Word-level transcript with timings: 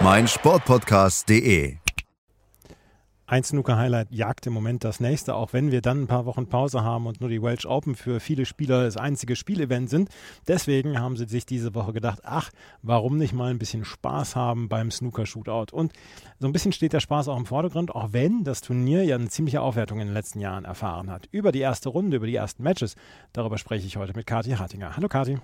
meinsportpodcast.de. 0.00 1.76
Ein 3.26 3.42
Snooker-Highlight 3.42 4.08
jagt 4.10 4.46
im 4.46 4.52
Moment 4.52 4.84
das 4.84 5.00
nächste, 5.00 5.34
auch 5.34 5.54
wenn 5.54 5.70
wir 5.70 5.80
dann 5.80 6.02
ein 6.02 6.06
paar 6.06 6.26
Wochen 6.26 6.46
Pause 6.46 6.84
haben 6.84 7.06
und 7.06 7.22
nur 7.22 7.30
die 7.30 7.40
Welsh 7.40 7.64
Open 7.64 7.94
für 7.94 8.20
viele 8.20 8.44
Spieler 8.44 8.84
das 8.84 8.98
einzige 8.98 9.34
Spielevent 9.34 9.88
sind. 9.88 10.10
Deswegen 10.46 11.00
haben 11.00 11.16
sie 11.16 11.24
sich 11.24 11.46
diese 11.46 11.74
Woche 11.74 11.94
gedacht, 11.94 12.20
ach, 12.24 12.50
warum 12.82 13.16
nicht 13.16 13.32
mal 13.32 13.50
ein 13.50 13.58
bisschen 13.58 13.86
Spaß 13.86 14.36
haben 14.36 14.68
beim 14.68 14.90
Snooker-Shootout. 14.90 15.74
Und 15.74 15.94
so 16.38 16.46
ein 16.46 16.52
bisschen 16.52 16.72
steht 16.72 16.92
der 16.92 17.00
Spaß 17.00 17.28
auch 17.28 17.38
im 17.38 17.46
Vordergrund, 17.46 17.94
auch 17.94 18.12
wenn 18.12 18.44
das 18.44 18.60
Turnier 18.60 19.04
ja 19.04 19.14
eine 19.14 19.28
ziemliche 19.28 19.62
Aufwertung 19.62 20.00
in 20.00 20.08
den 20.08 20.14
letzten 20.14 20.40
Jahren 20.40 20.66
erfahren 20.66 21.10
hat. 21.10 21.26
Über 21.30 21.50
die 21.50 21.60
erste 21.60 21.88
Runde, 21.88 22.18
über 22.18 22.26
die 22.26 22.36
ersten 22.36 22.62
Matches, 22.62 22.94
darüber 23.32 23.56
spreche 23.56 23.86
ich 23.86 23.96
heute 23.96 24.12
mit 24.14 24.26
Kathi 24.26 24.50
Hartinger. 24.50 24.96
Hallo 24.96 25.08
Kathi. 25.08 25.38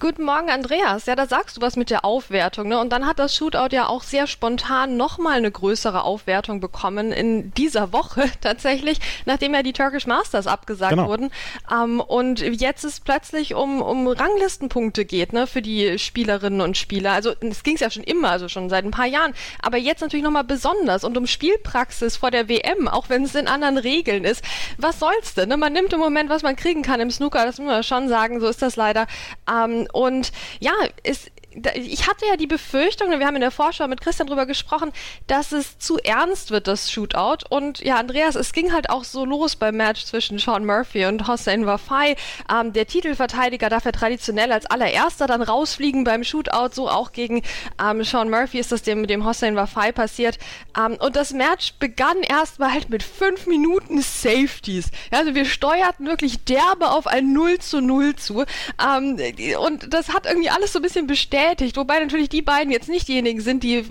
Guten 0.00 0.24
Morgen, 0.24 0.50
Andreas. 0.50 1.06
Ja, 1.06 1.14
da 1.14 1.26
sagst 1.26 1.56
du 1.56 1.60
was 1.60 1.76
mit 1.76 1.88
der 1.88 2.04
Aufwertung. 2.04 2.68
Ne? 2.68 2.78
Und 2.78 2.92
dann 2.92 3.06
hat 3.06 3.18
das 3.18 3.34
Shootout 3.34 3.68
ja 3.74 3.86
auch 3.86 4.02
sehr 4.02 4.26
spontan 4.26 4.96
nochmal 4.96 5.38
eine 5.38 5.50
größere 5.50 6.02
Aufwertung 6.02 6.60
bekommen 6.60 7.12
in 7.12 7.52
dieser 7.54 7.92
Woche 7.92 8.24
tatsächlich, 8.40 8.98
nachdem 9.24 9.54
ja 9.54 9.62
die 9.62 9.72
Turkish 9.72 10.06
Masters 10.06 10.46
abgesagt 10.46 10.96
genau. 10.96 11.08
wurden. 11.08 11.30
Ähm, 11.72 12.00
und 12.00 12.40
jetzt 12.40 12.84
es 12.84 13.00
plötzlich 13.00 13.54
um, 13.54 13.80
um 13.80 14.08
Ranglistenpunkte 14.08 15.04
geht 15.04 15.32
ne, 15.32 15.46
für 15.46 15.62
die 15.62 15.98
Spielerinnen 15.98 16.60
und 16.60 16.76
Spieler. 16.76 17.12
Also 17.12 17.32
es 17.40 17.62
ging 17.62 17.74
es 17.74 17.80
ja 17.80 17.90
schon 17.90 18.04
immer, 18.04 18.30
also 18.30 18.48
schon 18.48 18.68
seit 18.68 18.84
ein 18.84 18.90
paar 18.90 19.06
Jahren. 19.06 19.32
Aber 19.62 19.76
jetzt 19.78 20.00
natürlich 20.00 20.24
nochmal 20.24 20.44
besonders 20.44 21.04
und 21.04 21.16
um 21.16 21.26
Spielpraxis 21.26 22.16
vor 22.16 22.30
der 22.30 22.48
WM, 22.48 22.88
auch 22.88 23.08
wenn 23.08 23.24
es 23.24 23.34
in 23.34 23.48
anderen 23.48 23.78
Regeln 23.78 24.24
ist. 24.24 24.44
Was 24.76 24.98
soll's 24.98 25.34
denn? 25.34 25.48
Ne? 25.48 25.56
Man 25.56 25.72
nimmt 25.72 25.92
im 25.92 26.00
Moment, 26.00 26.30
was 26.30 26.42
man 26.42 26.56
kriegen 26.56 26.82
kann 26.82 27.00
im 27.00 27.10
Snooker, 27.10 27.44
das 27.46 27.58
muss 27.58 27.68
man 27.68 27.82
schon 27.82 28.08
sagen, 28.08 28.40
so 28.40 28.48
ist 28.48 28.60
das 28.60 28.76
leider. 28.76 29.06
Ähm, 29.48 29.83
und 29.92 30.32
ja, 30.60 30.72
es 31.02 31.30
ich 31.74 32.08
hatte 32.08 32.26
ja 32.26 32.36
die 32.36 32.46
Befürchtung, 32.46 33.10
wir 33.10 33.26
haben 33.26 33.36
in 33.36 33.40
der 33.40 33.50
Vorschau 33.50 33.86
mit 33.86 34.00
Christian 34.00 34.26
drüber 34.26 34.46
gesprochen, 34.46 34.92
dass 35.26 35.52
es 35.52 35.78
zu 35.78 35.98
ernst 35.98 36.50
wird, 36.50 36.66
das 36.66 36.90
Shootout. 36.90 37.46
Und 37.48 37.80
ja, 37.80 37.96
Andreas, 37.96 38.34
es 38.34 38.52
ging 38.52 38.72
halt 38.72 38.90
auch 38.90 39.04
so 39.04 39.24
los 39.24 39.56
beim 39.56 39.76
Match 39.76 40.04
zwischen 40.04 40.38
Sean 40.38 40.66
Murphy 40.66 41.06
und 41.06 41.28
Hossein 41.28 41.66
Wafai. 41.66 42.16
Ähm, 42.52 42.72
der 42.72 42.86
Titelverteidiger 42.86 43.68
darf 43.68 43.84
ja 43.84 43.92
traditionell 43.92 44.52
als 44.52 44.66
allererster 44.66 45.26
dann 45.26 45.42
rausfliegen 45.42 46.04
beim 46.04 46.24
Shootout. 46.24 46.70
So 46.72 46.88
auch 46.88 47.12
gegen 47.12 47.42
ähm, 47.82 48.02
Sean 48.02 48.30
Murphy 48.30 48.58
ist 48.58 48.72
das 48.72 48.82
dem, 48.82 49.06
dem 49.06 49.24
Hossein 49.24 49.56
Wafai 49.56 49.92
passiert. 49.92 50.38
Ähm, 50.78 50.96
und 50.98 51.16
das 51.16 51.32
Match 51.32 51.74
begann 51.74 52.22
erstmal 52.22 52.72
halt 52.72 52.90
mit 52.90 53.02
fünf 53.02 53.46
Minuten 53.46 54.00
Safeties. 54.00 54.90
Ja, 55.12 55.20
also 55.20 55.34
wir 55.34 55.44
steuerten 55.44 56.06
wirklich 56.06 56.44
derbe 56.44 56.90
auf 56.90 57.06
ein 57.06 57.32
0 57.32 57.58
zu 57.58 57.80
0 57.80 58.16
zu. 58.16 58.44
Ähm, 58.82 59.18
und 59.60 59.92
das 59.92 60.12
hat 60.12 60.26
irgendwie 60.26 60.50
alles 60.50 60.72
so 60.72 60.78
ein 60.78 60.82
bisschen 60.82 61.06
bestätigt, 61.06 61.43
bestätigt, 61.44 61.76
wobei 61.76 61.98
natürlich 61.98 62.28
die 62.28 62.42
beiden 62.42 62.72
jetzt 62.72 62.88
nicht 62.88 63.08
diejenigen 63.08 63.40
sind, 63.40 63.62
die, 63.62 63.84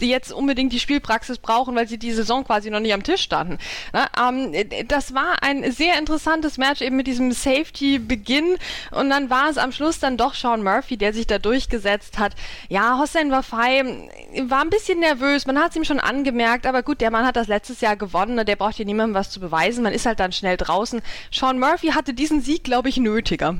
die 0.00 0.08
jetzt 0.08 0.32
unbedingt 0.32 0.72
die 0.72 0.78
Spielpraxis 0.80 1.38
brauchen, 1.38 1.74
weil 1.74 1.88
sie 1.88 1.98
die 1.98 2.12
Saison 2.12 2.44
quasi 2.44 2.70
noch 2.70 2.80
nicht 2.80 2.94
am 2.94 3.02
Tisch 3.02 3.22
standen. 3.22 3.58
Na, 3.92 4.08
ähm, 4.28 4.54
das 4.86 5.14
war 5.14 5.42
ein 5.42 5.70
sehr 5.72 5.98
interessantes 5.98 6.58
Match 6.58 6.80
eben 6.80 6.96
mit 6.96 7.06
diesem 7.06 7.32
Safety-Beginn 7.32 8.56
und 8.92 9.10
dann 9.10 9.30
war 9.30 9.50
es 9.50 9.58
am 9.58 9.72
Schluss 9.72 9.98
dann 9.98 10.16
doch 10.16 10.34
Sean 10.34 10.62
Murphy, 10.62 10.96
der 10.96 11.12
sich 11.12 11.26
da 11.26 11.38
durchgesetzt 11.38 12.18
hat. 12.18 12.34
Ja, 12.68 12.98
Hossein 12.98 13.30
Wafai 13.30 13.84
war 14.42 14.62
ein 14.62 14.70
bisschen 14.70 15.00
nervös, 15.00 15.46
man 15.46 15.58
hat 15.58 15.70
es 15.70 15.76
ihm 15.76 15.84
schon 15.84 16.00
angemerkt, 16.00 16.66
aber 16.66 16.82
gut, 16.82 17.00
der 17.00 17.10
Mann 17.10 17.26
hat 17.26 17.36
das 17.36 17.48
letztes 17.48 17.80
Jahr 17.80 17.96
gewonnen, 17.96 18.36
ne, 18.36 18.44
der 18.44 18.56
braucht 18.56 18.76
hier 18.76 18.86
niemandem 18.86 19.14
was 19.14 19.30
zu 19.30 19.40
beweisen, 19.40 19.82
man 19.82 19.92
ist 19.92 20.06
halt 20.06 20.20
dann 20.20 20.32
schnell 20.32 20.56
draußen. 20.56 21.02
Sean 21.32 21.58
Murphy 21.58 21.88
hatte 21.88 22.14
diesen 22.14 22.40
Sieg, 22.40 22.64
glaube 22.64 22.88
ich, 22.88 22.96
nötiger. 22.96 23.56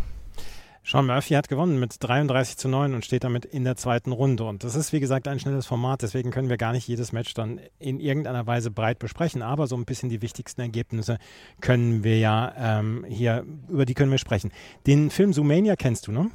Sean 0.84 1.06
Murphy 1.06 1.34
hat 1.34 1.48
gewonnen 1.48 1.78
mit 1.78 1.96
33 2.00 2.56
zu 2.56 2.68
9 2.68 2.94
und 2.94 3.04
steht 3.04 3.22
damit 3.22 3.44
in 3.44 3.62
der 3.62 3.76
zweiten 3.76 4.10
Runde. 4.10 4.44
Und 4.44 4.64
das 4.64 4.74
ist, 4.74 4.92
wie 4.92 4.98
gesagt, 4.98 5.28
ein 5.28 5.38
schnelles 5.38 5.64
Format. 5.64 6.02
Deswegen 6.02 6.32
können 6.32 6.48
wir 6.48 6.56
gar 6.56 6.72
nicht 6.72 6.88
jedes 6.88 7.12
Match 7.12 7.34
dann 7.34 7.60
in 7.78 8.00
irgendeiner 8.00 8.46
Weise 8.48 8.72
breit 8.72 8.98
besprechen. 8.98 9.42
Aber 9.42 9.68
so 9.68 9.76
ein 9.76 9.84
bisschen 9.84 10.08
die 10.08 10.22
wichtigsten 10.22 10.60
Ergebnisse 10.60 11.18
können 11.60 12.02
wir 12.02 12.18
ja 12.18 12.52
ähm, 12.56 13.04
hier, 13.08 13.44
über 13.68 13.86
die 13.86 13.94
können 13.94 14.10
wir 14.10 14.18
sprechen. 14.18 14.50
Den 14.86 15.10
Film 15.10 15.32
Zoomania 15.32 15.76
kennst 15.76 16.08
du, 16.08 16.12
ne? 16.12 16.30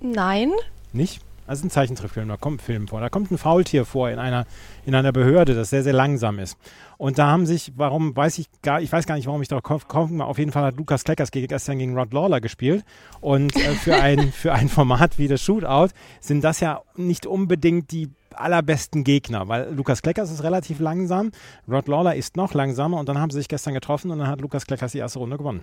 Nein. 0.00 0.52
Nicht? 0.94 1.20
Also 1.46 1.66
ein 1.66 1.70
Zeichentrickfilm, 1.70 2.28
da 2.28 2.36
kommt 2.36 2.60
ein 2.60 2.64
Film 2.64 2.88
vor. 2.88 3.00
Da 3.00 3.08
kommt 3.08 3.30
ein 3.30 3.38
Faultier 3.38 3.84
vor 3.84 4.10
in 4.10 4.18
einer, 4.18 4.46
in 4.84 4.94
einer 4.94 5.12
Behörde, 5.12 5.54
das 5.54 5.70
sehr, 5.70 5.82
sehr 5.82 5.92
langsam 5.92 6.38
ist. 6.38 6.58
Und 6.98 7.18
da 7.18 7.26
haben 7.26 7.46
sich, 7.46 7.72
warum 7.76 8.16
weiß 8.16 8.38
ich 8.38 8.46
gar, 8.62 8.80
ich 8.80 8.92
weiß 8.92 9.06
gar 9.06 9.16
nicht, 9.16 9.26
warum 9.26 9.42
ich 9.42 9.48
darauf 9.48 9.86
komme, 9.86 10.24
auf 10.24 10.38
jeden 10.38 10.52
Fall 10.52 10.64
hat 10.64 10.76
Lukas 10.76 11.04
Kleckers 11.04 11.30
gestern 11.30 11.78
gegen 11.78 11.96
Rod 11.96 12.12
Lawler 12.12 12.40
gespielt. 12.40 12.84
Und 13.20 13.54
äh, 13.56 13.74
für, 13.74 13.96
ein, 13.96 14.32
für 14.32 14.52
ein 14.52 14.68
Format 14.68 15.18
wie 15.18 15.28
das 15.28 15.42
Shootout 15.42 15.88
sind 16.20 16.42
das 16.42 16.60
ja 16.60 16.82
nicht 16.96 17.26
unbedingt 17.26 17.92
die 17.92 18.10
allerbesten 18.34 19.04
Gegner, 19.04 19.48
weil 19.48 19.72
Lukas 19.72 20.02
Kleckers 20.02 20.30
ist 20.30 20.42
relativ 20.42 20.78
langsam, 20.78 21.32
Rod 21.66 21.88
Lawler 21.88 22.14
ist 22.16 22.36
noch 22.36 22.52
langsamer 22.52 22.98
und 22.98 23.08
dann 23.08 23.18
haben 23.18 23.30
sie 23.30 23.38
sich 23.38 23.48
gestern 23.48 23.72
getroffen 23.72 24.10
und 24.10 24.18
dann 24.18 24.28
hat 24.28 24.42
Lukas 24.42 24.66
Kleckers 24.66 24.92
die 24.92 24.98
erste 24.98 25.18
Runde 25.18 25.38
gewonnen. 25.38 25.62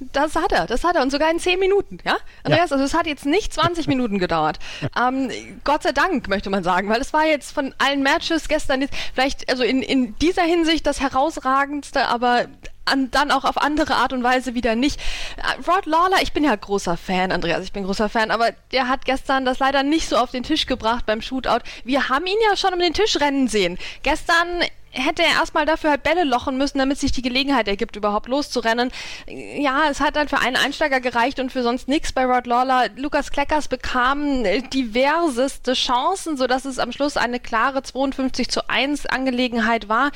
Das 0.00 0.36
hat 0.36 0.52
er, 0.52 0.66
das 0.66 0.84
hat 0.84 0.96
er 0.96 1.02
und 1.02 1.10
sogar 1.10 1.30
in 1.30 1.38
10 1.38 1.58
Minuten, 1.58 1.98
ja? 2.04 2.16
Andreas, 2.44 2.70
ja. 2.70 2.76
also 2.76 2.84
es 2.84 2.94
hat 2.94 3.06
jetzt 3.06 3.26
nicht 3.26 3.52
20 3.52 3.86
Minuten 3.88 4.18
gedauert. 4.18 4.58
Ähm, 4.98 5.30
Gott 5.64 5.82
sei 5.82 5.92
Dank, 5.92 6.28
möchte 6.28 6.50
man 6.50 6.62
sagen, 6.62 6.88
weil 6.88 7.00
es 7.00 7.12
war 7.12 7.26
jetzt 7.26 7.52
von 7.52 7.74
allen 7.78 8.02
Matches 8.02 8.48
gestern 8.48 8.80
jetzt 8.82 8.94
vielleicht, 9.14 9.50
also 9.50 9.64
in, 9.64 9.82
in 9.82 10.16
dieser 10.18 10.42
Hinsicht 10.42 10.86
das 10.86 11.00
herausragendste, 11.00 12.06
aber 12.06 12.46
an, 12.84 13.10
dann 13.10 13.30
auch 13.30 13.44
auf 13.44 13.58
andere 13.58 13.94
Art 13.94 14.12
und 14.12 14.22
Weise 14.22 14.54
wieder 14.54 14.74
nicht. 14.74 15.00
Äh, 15.36 15.70
Rod 15.70 15.86
Lawler, 15.86 16.22
ich 16.22 16.32
bin 16.32 16.44
ja 16.44 16.54
großer 16.54 16.96
Fan, 16.96 17.32
Andreas, 17.32 17.62
ich 17.64 17.72
bin 17.72 17.84
großer 17.84 18.08
Fan, 18.08 18.30
aber 18.30 18.52
der 18.72 18.88
hat 18.88 19.04
gestern 19.04 19.44
das 19.44 19.58
leider 19.58 19.82
nicht 19.82 20.08
so 20.08 20.16
auf 20.16 20.30
den 20.30 20.42
Tisch 20.42 20.66
gebracht 20.66 21.06
beim 21.06 21.22
Shootout. 21.22 21.60
Wir 21.84 22.08
haben 22.08 22.26
ihn 22.26 22.38
ja 22.48 22.56
schon 22.56 22.72
um 22.72 22.80
den 22.80 22.94
Tisch 22.94 23.20
rennen 23.20 23.48
sehen. 23.48 23.78
Gestern 24.02 24.62
hätte 24.98 25.22
er 25.22 25.40
erstmal 25.40 25.66
dafür 25.66 25.90
halt 25.90 26.02
Bälle 26.02 26.24
lochen 26.24 26.58
müssen, 26.58 26.78
damit 26.78 26.98
sich 26.98 27.12
die 27.12 27.22
Gelegenheit 27.22 27.68
ergibt, 27.68 27.96
überhaupt 27.96 28.28
loszurennen. 28.28 28.90
Ja, 29.26 29.88
es 29.90 30.00
hat 30.00 30.16
dann 30.16 30.28
für 30.28 30.38
einen 30.38 30.56
Einsteiger 30.56 31.00
gereicht 31.00 31.40
und 31.40 31.50
für 31.52 31.62
sonst 31.62 31.88
nichts 31.88 32.12
bei 32.12 32.24
Rod 32.24 32.46
Lawler. 32.46 32.88
Lukas 32.96 33.30
Kleckers 33.30 33.68
bekam 33.68 34.44
äh, 34.44 34.62
diverseste 34.62 35.74
Chancen, 35.74 36.36
sodass 36.36 36.64
es 36.64 36.78
am 36.78 36.92
Schluss 36.92 37.16
eine 37.16 37.40
klare 37.40 37.82
52 37.82 38.48
zu 38.48 38.68
1 38.68 39.06
Angelegenheit 39.06 39.88
war. 39.88 40.10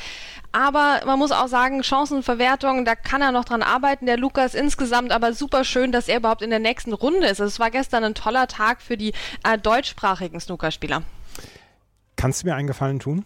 Aber 0.53 1.01
man 1.07 1.19
muss 1.19 1.33
auch 1.33 1.49
sagen, 1.49 1.83
Chancenverwertung, 1.83 2.85
da 2.85 2.95
kann 2.95 3.23
er 3.23 3.33
noch 3.33 3.45
dran 3.45 3.63
arbeiten. 3.63 4.07
Der 4.07 4.19
Lukas 4.19 4.55
insgesamt 4.55 5.11
aber 5.13 5.33
super 5.33 5.65
schön, 5.65 5.93
dass 5.93 6.09
er 6.09 6.19
überhaupt 6.19 6.43
in 6.43 6.51
der 6.51 6.59
nächsten 6.59 6.93
Runde 6.93 7.27
ist. 7.27 7.41
Also 7.41 7.45
es 7.45 7.59
war 7.59 7.71
gestern 7.71 8.05
ein 8.05 8.15
toller 8.15 8.49
Tag 8.49 8.83
für 8.83 8.97
die 8.97 9.13
äh, 9.45 9.57
deutschsprachigen 9.57 10.39
Snookerspieler. 10.39 11.03
Kannst 12.17 12.43
du 12.43 12.49
mir 12.49 12.55
einen 12.55 12.67
Gefallen 12.69 13.01
tun? 13.01 13.25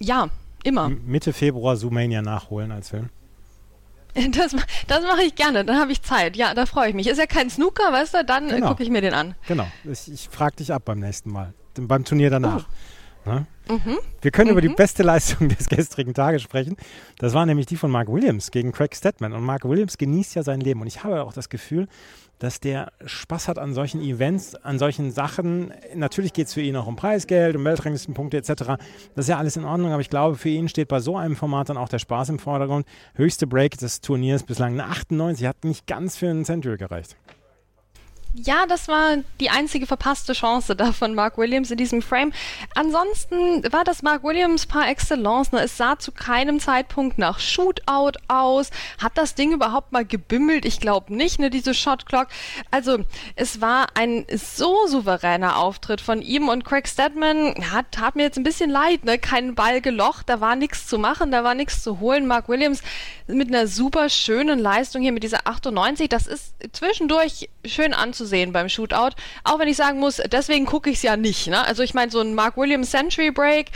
Ja, 0.00 0.28
immer. 0.64 0.88
Mitte 0.88 1.32
Februar 1.32 1.76
Zoomania 1.76 2.22
nachholen 2.22 2.72
als 2.72 2.90
Film. 2.90 3.10
Das, 4.32 4.56
das 4.88 5.02
mache 5.02 5.22
ich 5.22 5.36
gerne, 5.36 5.64
dann 5.64 5.78
habe 5.78 5.92
ich 5.92 6.02
Zeit. 6.02 6.36
Ja, 6.36 6.52
da 6.52 6.66
freue 6.66 6.88
ich 6.88 6.94
mich. 6.96 7.06
Ist 7.06 7.18
ja 7.18 7.26
kein 7.26 7.48
Snooker, 7.48 7.92
weißt 7.92 8.14
du, 8.14 8.24
dann 8.24 8.48
äh, 8.48 8.54
genau. 8.54 8.70
gucke 8.70 8.82
ich 8.82 8.90
mir 8.90 9.00
den 9.00 9.14
an. 9.14 9.36
Genau, 9.46 9.68
ich, 9.84 10.10
ich 10.12 10.28
frage 10.28 10.56
dich 10.56 10.72
ab 10.72 10.82
beim 10.84 10.98
nächsten 10.98 11.30
Mal, 11.30 11.54
beim 11.74 12.04
Turnier 12.04 12.28
danach. 12.28 12.66
Oh. 12.68 12.74
Ne? 13.24 13.46
Mhm. 13.68 13.98
Wir 14.20 14.30
können 14.30 14.48
mhm. 14.48 14.52
über 14.52 14.60
die 14.60 14.68
mhm. 14.68 14.76
beste 14.76 15.02
Leistung 15.02 15.48
des 15.58 15.68
gestrigen 15.68 16.14
Tages 16.14 16.42
sprechen. 16.42 16.76
Das 17.18 17.34
war 17.34 17.46
nämlich 17.46 17.66
die 17.66 17.76
von 17.76 17.90
Mark 17.90 18.08
Williams 18.08 18.50
gegen 18.50 18.72
Craig 18.72 18.94
Stedman. 18.94 19.32
Und 19.32 19.44
Mark 19.44 19.64
Williams 19.64 19.98
genießt 19.98 20.34
ja 20.34 20.42
sein 20.42 20.60
Leben. 20.60 20.80
Und 20.80 20.86
ich 20.86 21.04
habe 21.04 21.22
auch 21.22 21.32
das 21.32 21.48
Gefühl, 21.48 21.86
dass 22.40 22.58
der 22.58 22.90
Spaß 23.04 23.48
hat 23.48 23.58
an 23.58 23.74
solchen 23.74 24.00
Events, 24.00 24.54
an 24.54 24.78
solchen 24.78 25.12
Sachen. 25.12 25.72
Natürlich 25.94 26.32
geht 26.32 26.46
es 26.46 26.54
für 26.54 26.62
ihn 26.62 26.74
auch 26.74 26.86
um 26.86 26.96
Preisgeld, 26.96 27.54
um 27.54 27.64
Weltranglistenpunkte 27.64 28.38
etc. 28.38 28.48
Das 29.14 29.24
ist 29.24 29.28
ja 29.28 29.36
alles 29.36 29.56
in 29.56 29.64
Ordnung, 29.64 29.92
aber 29.92 30.00
ich 30.00 30.10
glaube, 30.10 30.36
für 30.36 30.48
ihn 30.48 30.68
steht 30.68 30.88
bei 30.88 31.00
so 31.00 31.16
einem 31.16 31.36
Format 31.36 31.68
dann 31.68 31.76
auch 31.76 31.90
der 31.90 31.98
Spaß 31.98 32.30
im 32.30 32.38
Vordergrund. 32.38 32.86
Höchste 33.14 33.46
Break 33.46 33.76
des 33.76 34.00
Turniers 34.00 34.42
bislang 34.42 34.72
eine 34.72 34.86
98, 34.86 35.46
hat 35.46 35.64
nicht 35.64 35.86
ganz 35.86 36.16
für 36.16 36.30
einen 36.30 36.46
Century 36.46 36.78
gereicht. 36.78 37.14
Ja, 38.32 38.64
das 38.68 38.86
war 38.86 39.16
die 39.40 39.50
einzige 39.50 39.86
verpasste 39.88 40.34
Chance 40.34 40.76
da 40.76 40.92
von 40.92 41.16
Mark 41.16 41.36
Williams 41.36 41.72
in 41.72 41.76
diesem 41.76 42.00
Frame. 42.00 42.32
Ansonsten 42.76 43.64
war 43.72 43.82
das 43.82 44.02
Mark 44.02 44.22
Williams 44.22 44.66
par 44.66 44.88
excellence. 44.88 45.50
Ne? 45.50 45.62
Es 45.62 45.76
sah 45.76 45.98
zu 45.98 46.12
keinem 46.12 46.60
Zeitpunkt 46.60 47.18
nach 47.18 47.40
Shootout 47.40 48.12
aus. 48.28 48.70
Hat 49.02 49.18
das 49.18 49.34
Ding 49.34 49.52
überhaupt 49.52 49.90
mal 49.90 50.04
gebimmelt? 50.04 50.64
Ich 50.64 50.78
glaube 50.78 51.12
nicht, 51.12 51.40
ne, 51.40 51.50
diese 51.50 51.74
Shot 51.74 52.06
Clock. 52.06 52.28
Also, 52.70 52.98
es 53.34 53.60
war 53.60 53.88
ein 53.94 54.24
so 54.32 54.86
souveräner 54.86 55.56
Auftritt 55.56 56.00
von 56.00 56.22
ihm 56.22 56.48
und 56.48 56.64
Craig 56.64 56.86
Stedman 56.86 57.54
hat, 57.72 57.86
tat 57.90 58.14
mir 58.14 58.22
jetzt 58.22 58.38
ein 58.38 58.44
bisschen 58.44 58.70
leid, 58.70 59.04
ne? 59.04 59.18
Kein 59.18 59.56
Ball 59.56 59.80
gelocht, 59.80 60.28
da 60.28 60.40
war 60.40 60.54
nichts 60.54 60.86
zu 60.86 60.98
machen, 60.98 61.32
da 61.32 61.42
war 61.42 61.56
nichts 61.56 61.82
zu 61.82 61.98
holen. 61.98 62.28
Mark 62.28 62.48
Williams 62.48 62.82
mit 63.26 63.48
einer 63.48 63.66
super 63.66 64.08
schönen 64.08 64.60
Leistung 64.60 65.02
hier 65.02 65.12
mit 65.12 65.24
dieser 65.24 65.48
98, 65.48 66.08
das 66.08 66.28
ist 66.28 66.54
zwischendurch 66.72 67.48
schön 67.64 67.92
anzusehen 67.92 68.19
beim 68.52 68.68
Shootout. 68.68 69.10
Auch 69.44 69.58
wenn 69.58 69.68
ich 69.68 69.76
sagen 69.76 69.98
muss, 69.98 70.16
deswegen 70.30 70.66
gucke 70.66 70.90
ich 70.90 70.96
es 70.96 71.02
ja 71.02 71.16
nicht. 71.16 71.48
Ne? 71.48 71.64
Also 71.66 71.82
ich 71.82 71.94
meine, 71.94 72.10
so 72.10 72.20
ein 72.20 72.34
Mark 72.34 72.56
Williams 72.56 72.90
Century 72.90 73.30
Break, 73.30 73.70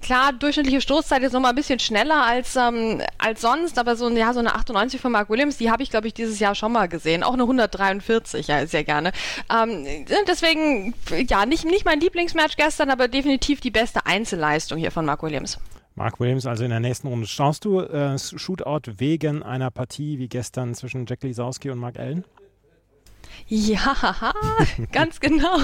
klar, 0.00 0.32
durchschnittliche 0.32 0.80
Stoßzeit 0.80 1.22
ist 1.22 1.32
nochmal 1.32 1.52
ein 1.52 1.56
bisschen 1.56 1.78
schneller 1.78 2.24
als, 2.24 2.56
ähm, 2.56 3.00
als 3.18 3.40
sonst, 3.40 3.78
aber 3.78 3.96
so, 3.96 4.08
ja, 4.10 4.32
so 4.32 4.40
eine 4.40 4.54
98 4.54 5.00
von 5.00 5.12
Mark 5.12 5.30
Williams, 5.30 5.56
die 5.56 5.70
habe 5.70 5.82
ich, 5.82 5.90
glaube 5.90 6.06
ich, 6.06 6.14
dieses 6.14 6.38
Jahr 6.38 6.54
schon 6.54 6.72
mal 6.72 6.88
gesehen. 6.88 7.22
Auch 7.22 7.34
eine 7.34 7.42
143, 7.42 8.46
ja, 8.46 8.66
sehr 8.66 8.84
gerne. 8.84 9.12
Ähm, 9.50 9.86
deswegen, 10.26 10.94
ja, 11.28 11.46
nicht, 11.46 11.64
nicht 11.64 11.84
mein 11.84 12.00
Lieblingsmatch 12.00 12.56
gestern, 12.56 12.90
aber 12.90 13.08
definitiv 13.08 13.60
die 13.60 13.70
beste 13.70 14.06
Einzelleistung 14.06 14.78
hier 14.78 14.90
von 14.90 15.04
Mark 15.04 15.22
Williams. 15.22 15.58
Mark 15.94 16.20
Williams 16.20 16.46
also 16.46 16.64
in 16.64 16.70
der 16.70 16.80
nächsten 16.80 17.08
Runde. 17.08 17.26
Schaust 17.26 17.64
du 17.64 17.80
äh, 17.80 18.18
Shootout 18.18 18.92
wegen 18.98 19.42
einer 19.42 19.70
Partie 19.70 20.18
wie 20.18 20.28
gestern 20.28 20.74
zwischen 20.74 21.06
Jack 21.06 21.22
Lisowski 21.22 21.70
und 21.70 21.78
Mark 21.78 21.98
Allen? 21.98 22.24
Ja, 23.48 23.96
ganz 24.92 25.20
genau. 25.20 25.58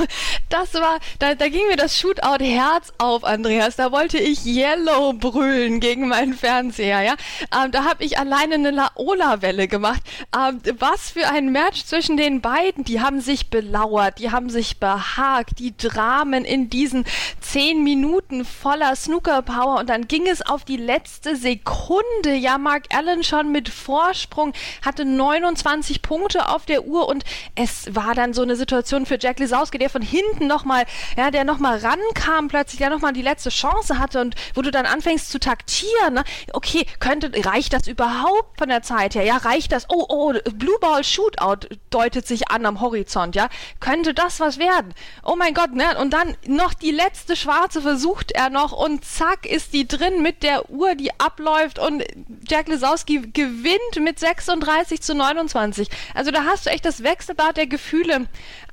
Das 0.49 0.75
war, 0.75 0.99
da, 1.19 1.35
da 1.35 1.49
ging 1.49 1.67
mir 1.69 1.77
das 1.77 1.99
Shootout 1.99 2.43
Herz 2.43 2.93
auf, 2.99 3.25
Andreas. 3.25 3.77
Da 3.77 3.93
wollte 3.93 4.19
ich 4.19 4.45
Yellow 4.45 5.13
brüllen 5.13 5.81
gegen 5.81 6.09
meinen 6.09 6.35
Fernseher, 6.35 7.03
ja. 7.03 7.15
Ähm, 7.55 7.71
da 7.73 7.85
habe 7.85 8.05
ich 8.05 8.19
alleine 8.19 8.55
eine 8.55 8.71
Laola-Welle 8.71 9.69
gemacht. 9.69 10.01
Ähm, 10.37 10.61
was 10.79 11.11
für 11.11 11.29
ein 11.29 11.53
Match 11.53 11.85
zwischen 11.85 12.17
den 12.17 12.41
beiden. 12.41 12.85
Die 12.85 13.01
haben 13.01 13.21
sich 13.21 13.51
belauert, 13.51 14.19
die 14.19 14.31
haben 14.31 14.51
sich 14.51 14.79
behagt, 14.79 15.59
die 15.59 15.77
Dramen 15.77 16.45
in 16.45 16.71
diesen 16.71 17.05
zehn 17.41 17.83
Minuten 17.83 18.45
voller 18.45 18.95
Snooker-Power 18.95 19.81
und 19.81 19.89
dann 19.89 20.09
ging 20.09 20.27
es 20.27 20.43
auf 20.43 20.65
die 20.65 20.77
letzte 20.77 21.37
Sekunde. 21.37 22.35
Ja, 22.37 22.59
Mark 22.59 22.85
Allen 22.95 23.25
schon 23.25 23.53
mit 23.53 23.69
Vorsprung, 23.69 24.53
hatte 24.85 25.05
29 25.05 26.03
Punkte 26.03 26.49
auf 26.49 26.67
der 26.67 26.87
Uhr 26.87 27.09
und 27.09 27.25
es 27.55 27.66
war 27.95 28.15
dann 28.15 28.33
so 28.33 28.43
eine 28.43 28.57
Situation 28.57 29.07
für 29.07 29.19
Jack 29.21 29.39
Lisowski, 29.39 29.79
der 29.79 29.91
von 29.91 30.03
hinten 30.03 30.47
nochmal, 30.47 30.85
ja, 31.17 31.31
der 31.31 31.45
nochmal 31.45 31.79
rankam 31.79 32.49
plötzlich, 32.49 32.79
der 32.79 32.91
nochmal 32.91 33.13
die 33.13 33.23
letzte 33.23 33.51
Chance 33.51 33.99
hatte 33.99 34.21
und 34.21 34.35
wo 34.55 34.63
du 34.63 34.71
dann 34.71 34.87
anfängst 34.87 35.31
zu 35.31 35.39
taktieren, 35.39 36.15
ne? 36.15 36.25
okay, 36.53 36.87
könnte, 37.01 37.31
reicht 37.45 37.73
das 37.73 37.87
überhaupt 37.87 38.59
von 38.59 38.69
der 38.69 38.83
Zeit 38.83 39.15
her? 39.15 39.25
Ja, 39.25 39.37
reicht 39.37 39.73
das? 39.73 39.87
Oh, 39.89 40.07
oh, 40.09 40.33
Blue 40.55 40.79
Ball 40.81 41.05
Shootout 41.05 41.69
deutet 41.91 42.27
sich 42.27 42.51
an 42.51 42.67
am 42.67 42.81
Horizont, 42.81 43.35
ja? 43.35 43.49
Könnte 43.81 44.15
das 44.15 44.41
was 44.41 44.59
werden? 44.59 44.95
Oh 45.23 45.37
mein 45.37 45.55
Gott, 45.55 45.73
ne? 45.73 45.99
Und 45.99 46.13
dann 46.13 46.37
noch 46.47 46.75
die 46.75 46.91
letzte 46.91 47.37
schwarze 47.37 47.83
versucht 47.83 48.33
er 48.33 48.51
noch 48.51 48.73
und 48.73 49.05
zack 49.05 49.47
ist 49.47 49.73
die 49.73 49.87
drin 49.87 50.23
mit 50.23 50.43
der 50.43 50.71
Uhr, 50.71 50.95
die 50.95 51.11
abläuft 51.19 51.79
und 51.79 52.05
Jack 52.49 52.69
Lisowski 52.69 53.21
gewinnt 53.33 54.01
mit 54.01 54.19
36 54.19 55.01
zu 55.01 55.15
29. 55.15 55.89
Also 56.15 56.31
da 56.31 56.45
hast 56.45 56.67
du 56.67 56.71
echt 56.71 56.85
das 56.85 57.03
Wechselbad 57.03 57.56
der 57.57 57.67
Gefühle 57.67 58.27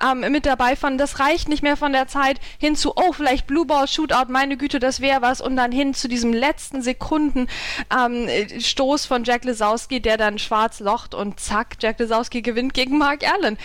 ähm, 0.03 0.31
mit 0.31 0.45
dabei 0.45 0.75
von, 0.75 0.97
das 0.97 1.19
reicht 1.19 1.49
nicht 1.49 1.63
mehr 1.63 1.77
von 1.77 1.93
der 1.93 2.07
Zeit 2.07 2.39
hin 2.57 2.75
zu, 2.75 2.93
oh, 2.95 3.13
vielleicht 3.13 3.47
Blue 3.47 3.65
Ball 3.65 3.87
Shootout, 3.87 4.29
meine 4.31 4.57
Güte, 4.57 4.79
das 4.79 5.01
wäre 5.01 5.21
was 5.21 5.41
und 5.41 5.55
dann 5.55 5.71
hin 5.71 5.93
zu 5.93 6.07
diesem 6.07 6.33
letzten 6.33 6.81
Sekunden 6.81 7.47
ähm, 7.95 8.27
Stoß 8.59 9.05
von 9.05 9.23
Jack 9.23 9.45
Lisowski, 9.45 10.01
der 10.01 10.17
dann 10.17 10.39
schwarz 10.39 10.79
locht 10.79 11.13
und 11.13 11.39
zack, 11.39 11.77
Jack 11.81 11.99
Lisowski 11.99 12.41
gewinnt 12.41 12.73
gegen 12.73 12.97
Mark 12.97 13.23
Allen. 13.29 13.57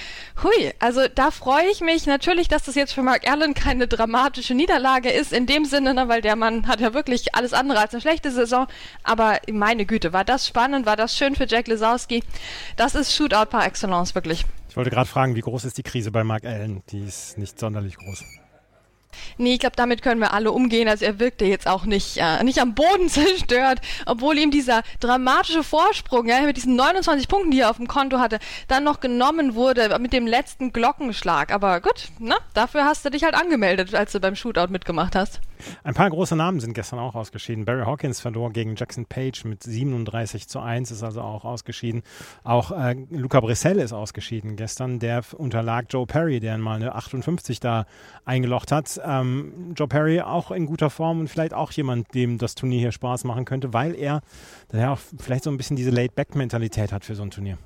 Hui, 0.43 0.73
also 0.79 1.09
da 1.15 1.31
freue 1.31 1.67
ich 1.71 1.81
mich 1.81 2.07
natürlich, 2.07 2.49
dass 2.49 2.65
das 2.65 2.75
jetzt 2.75 2.93
für 2.93 3.03
Mark 3.03 3.29
Allen 3.31 3.55
keine 3.55 3.89
dramatische 3.89 4.55
Niederlage 4.55 5.11
ist, 5.11 5.33
in 5.33 5.47
dem 5.47 5.65
Sinne, 5.65 5.95
ne, 5.95 6.09
weil 6.09 6.23
der 6.23 6.37
Mann 6.37 6.67
hat 6.67 6.81
ja 6.81 6.95
wirklich 6.95 7.35
alles 7.35 7.53
andere 7.53 7.81
als 7.81 7.93
eine 7.93 8.01
schlechte 8.01 8.31
Saison, 8.31 8.67
aber 9.03 9.39
meine 9.51 9.87
Güte, 9.87 10.13
war 10.13 10.25
das 10.25 10.47
spannend, 10.47 10.87
war 10.87 10.97
das 10.97 11.17
schön 11.17 11.35
für 11.35 11.47
Jack 11.47 11.69
Lisowski. 11.69 12.23
Das 12.77 12.95
ist 12.95 13.15
Shootout 13.15 13.47
par 13.51 13.67
excellence, 13.67 14.15
wirklich. 14.15 14.45
Ich 14.79 14.81
wollte 14.81 14.95
gerade 14.95 15.09
fragen, 15.09 15.35
wie 15.35 15.41
groß 15.41 15.65
ist 15.65 15.77
die 15.77 15.83
Krise 15.83 16.13
bei 16.13 16.23
Mark 16.23 16.45
Allen? 16.45 16.85
Die 16.91 17.03
ist 17.03 17.37
nicht 17.37 17.59
sonderlich 17.59 17.97
groß. 17.97 18.23
Nee, 19.37 19.55
ich 19.55 19.59
glaube, 19.59 19.75
damit 19.75 20.03
können 20.03 20.21
wir 20.21 20.33
alle 20.33 20.53
umgehen. 20.53 20.87
Also 20.87 21.05
er 21.05 21.19
wirkte 21.19 21.47
jetzt 21.47 21.67
auch 21.67 21.85
nicht, 21.85 22.19
äh, 22.19 22.45
nicht 22.45 22.61
am 22.61 22.77
Boden 22.77 23.09
zerstört, 23.09 23.81
obwohl 24.07 24.39
ihm 24.39 24.53
dieser 24.53 24.85
dramatische 25.01 25.65
Vorsprung, 25.65 26.29
ja, 26.29 26.43
mit 26.43 26.57
diesen 26.57 26.77
29 26.77 27.27
Punkten, 27.27 27.51
die 27.51 27.59
er 27.59 27.71
auf 27.71 27.79
dem 27.79 27.89
Konto 27.89 28.21
hatte, 28.21 28.39
dann 28.69 28.85
noch 28.85 29.01
genommen 29.01 29.57
wurde 29.57 29.99
mit 29.99 30.13
dem 30.13 30.29
letzten 30.29 30.73
Glockenschlag. 30.73 31.53
Aber 31.53 31.81
gut, 31.81 32.11
na, 32.21 32.37
dafür 32.55 32.85
hast 32.85 33.05
du 33.05 33.11
dich 33.11 33.25
halt 33.25 33.35
angemeldet, 33.35 33.93
als 33.97 34.13
du 34.13 34.21
beim 34.21 34.37
Shootout 34.37 34.71
mitgemacht 34.71 35.17
hast. 35.17 35.41
Ein 35.85 35.95
paar 35.95 36.11
große 36.11 36.37
Namen 36.37 36.61
sind 36.61 36.75
gestern 36.75 36.99
auch 36.99 37.15
ausgeschieden. 37.15 37.65
Barry 37.65 37.85
Hawkins 37.85 38.21
verlor 38.21 38.53
gegen 38.53 38.77
Jackson 38.77 39.07
Page 39.07 39.45
mit 39.45 39.63
37 39.63 40.49
zu 40.49 40.61
1, 40.61 40.91
ist 40.91 41.03
also 41.03 41.21
auch 41.21 41.45
ausgeschieden. 41.45 42.03
Auch 42.45 42.71
äh, 42.71 42.97
Luca 43.11 43.41
Brissell 43.41 43.79
ist 43.79 43.93
ausgeschieden 43.93 44.57
gestern. 44.57 44.99
Der 44.99 45.23
unterlag 45.37 45.87
Joe 45.91 46.07
Perry, 46.07 46.41
der 46.41 46.59
mal 46.59 46.77
eine 46.77 46.95
58 46.95 47.61
da 47.61 47.87
eingelocht 48.25 48.73
hat. 48.73 49.01
Ähm, 49.05 49.75
Joe 49.77 49.89
Perry 49.89 50.21
auch 50.21 50.51
in 50.51 50.67
guter 50.67 50.91
Form 50.91 51.21
und 51.21 51.29
vielleicht 51.29 51.55
auch 51.55 51.73
jemand, 51.73 52.15
dem 52.15 52.39
das 52.39 52.55
Turnier 52.55 52.81
hier 52.81 52.93
Spaß 52.93 53.25
machen 53.25 53.45
könnte, 53.45 53.73
weil 53.73 53.95
er 53.95 54.21
daher 54.69 54.93
auch 54.93 54.99
vielleicht 55.19 55.45
so 55.45 55.51
ein 55.51 55.57
bisschen 55.57 55.77
diese 55.77 55.91
Laid-Back-Mentalität 55.91 56.93
hat 56.93 57.05
für 57.05 57.15
so 57.15 57.23
ein 57.23 57.31
Turnier. 57.31 57.59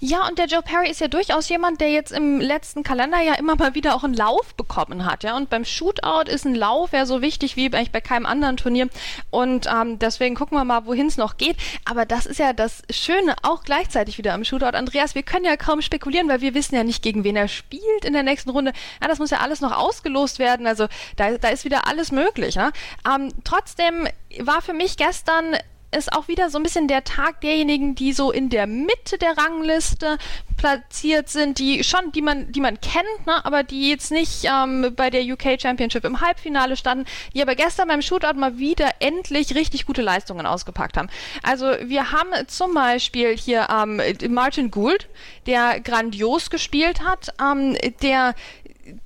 Ja, 0.00 0.26
und 0.28 0.38
der 0.38 0.46
Joe 0.46 0.62
Perry 0.62 0.90
ist 0.90 1.00
ja 1.00 1.08
durchaus 1.08 1.48
jemand, 1.48 1.80
der 1.80 1.90
jetzt 1.90 2.12
im 2.12 2.40
letzten 2.40 2.82
Kalenderjahr 2.82 3.38
immer 3.38 3.56
mal 3.56 3.74
wieder 3.74 3.94
auch 3.94 4.04
einen 4.04 4.14
Lauf 4.14 4.54
bekommen 4.54 5.04
hat. 5.04 5.24
Ja, 5.24 5.36
und 5.36 5.50
beim 5.50 5.64
Shootout 5.64 6.30
ist 6.30 6.44
ein 6.44 6.54
Lauf 6.54 6.92
ja 6.92 7.06
so 7.06 7.22
wichtig 7.22 7.56
wie 7.56 7.66
eigentlich 7.66 7.90
bei 7.92 8.00
keinem 8.00 8.26
anderen 8.26 8.56
Turnier. 8.56 8.88
Und 9.30 9.66
ähm, 9.66 9.98
deswegen 9.98 10.34
gucken 10.34 10.56
wir 10.56 10.64
mal, 10.64 10.86
wohin 10.86 11.06
es 11.06 11.16
noch 11.16 11.36
geht. 11.36 11.56
Aber 11.84 12.06
das 12.06 12.26
ist 12.26 12.38
ja 12.38 12.52
das 12.52 12.82
Schöne 12.90 13.36
auch 13.42 13.62
gleichzeitig 13.62 14.18
wieder 14.18 14.34
am 14.34 14.44
Shootout. 14.44 14.76
Andreas, 14.76 15.14
wir 15.14 15.22
können 15.22 15.44
ja 15.44 15.56
kaum 15.56 15.82
spekulieren, 15.82 16.28
weil 16.28 16.40
wir 16.40 16.54
wissen 16.54 16.74
ja 16.74 16.84
nicht, 16.84 17.02
gegen 17.02 17.24
wen 17.24 17.36
er 17.36 17.48
spielt 17.48 18.04
in 18.04 18.12
der 18.12 18.22
nächsten 18.22 18.50
Runde. 18.50 18.72
Ja, 19.00 19.08
das 19.08 19.18
muss 19.18 19.30
ja 19.30 19.38
alles 19.38 19.60
noch 19.60 19.76
ausgelost 19.76 20.38
werden. 20.38 20.66
Also 20.66 20.86
da, 21.16 21.36
da 21.38 21.48
ist 21.48 21.64
wieder 21.64 21.86
alles 21.86 22.12
möglich. 22.12 22.56
Ne? 22.56 22.72
Ähm, 23.06 23.32
trotzdem 23.44 24.08
war 24.38 24.62
für 24.62 24.74
mich 24.74 24.96
gestern 24.96 25.56
ist 25.96 26.12
auch 26.12 26.28
wieder 26.28 26.50
so 26.50 26.58
ein 26.58 26.62
bisschen 26.62 26.88
der 26.88 27.04
Tag 27.04 27.40
derjenigen, 27.40 27.94
die 27.94 28.12
so 28.12 28.30
in 28.30 28.48
der 28.48 28.66
Mitte 28.66 29.18
der 29.18 29.36
Rangliste 29.36 30.18
platziert 30.56 31.28
sind, 31.28 31.58
die 31.58 31.82
schon, 31.84 32.12
die 32.12 32.22
man, 32.22 32.52
die 32.52 32.60
man 32.60 32.80
kennt, 32.80 33.26
ne, 33.26 33.44
aber 33.44 33.62
die 33.62 33.88
jetzt 33.88 34.10
nicht 34.10 34.44
ähm, 34.44 34.92
bei 34.94 35.10
der 35.10 35.22
UK 35.22 35.60
Championship 35.60 36.04
im 36.04 36.20
Halbfinale 36.20 36.76
standen, 36.76 37.06
die 37.34 37.42
aber 37.42 37.54
gestern 37.54 37.88
beim 37.88 38.02
Shootout 38.02 38.38
mal 38.38 38.58
wieder 38.58 38.90
endlich 39.00 39.54
richtig 39.54 39.86
gute 39.86 40.02
Leistungen 40.02 40.46
ausgepackt 40.46 40.96
haben. 40.96 41.08
Also 41.42 41.66
wir 41.82 42.12
haben 42.12 42.30
zum 42.46 42.74
Beispiel 42.74 43.36
hier 43.36 43.68
ähm, 43.70 44.00
Martin 44.28 44.70
Gould, 44.70 45.08
der 45.46 45.80
grandios 45.80 46.50
gespielt 46.50 47.02
hat, 47.02 47.34
ähm, 47.40 47.76
der 48.02 48.34